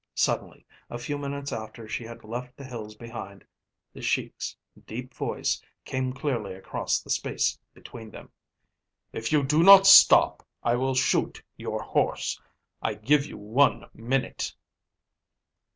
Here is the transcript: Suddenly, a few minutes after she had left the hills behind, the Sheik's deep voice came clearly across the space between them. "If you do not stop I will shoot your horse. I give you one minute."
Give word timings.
Suddenly, 0.15 0.65
a 0.89 0.97
few 0.97 1.19
minutes 1.19 1.53
after 1.53 1.87
she 1.87 2.05
had 2.05 2.23
left 2.23 2.57
the 2.57 2.63
hills 2.63 2.95
behind, 2.95 3.45
the 3.93 4.01
Sheik's 4.01 4.57
deep 4.87 5.13
voice 5.13 5.61
came 5.85 6.11
clearly 6.11 6.55
across 6.55 6.99
the 6.99 7.11
space 7.11 7.59
between 7.75 8.09
them. 8.09 8.31
"If 9.13 9.31
you 9.31 9.43
do 9.43 9.61
not 9.61 9.85
stop 9.85 10.43
I 10.63 10.75
will 10.75 10.95
shoot 10.95 11.43
your 11.55 11.83
horse. 11.83 12.41
I 12.81 12.95
give 12.95 13.27
you 13.27 13.37
one 13.37 13.85
minute." 13.93 14.55